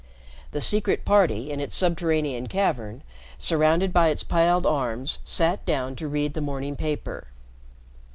[0.51, 3.03] The Secret Party, in its subterranean cavern,
[3.37, 7.27] surrounded by its piled arms, sat down to read the morning paper.